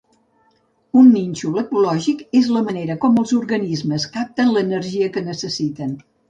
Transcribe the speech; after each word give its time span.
Un 1.01 1.09
nínxol 1.17 1.59
ecològic 1.61 2.23
és 2.39 2.49
la 2.55 2.63
manera 2.69 2.95
com 3.05 3.19
els 3.25 3.35
organismes 3.41 4.09
capten 4.17 4.51
l'energia 4.57 5.13
que 5.19 5.25
necessiten. 5.29 5.95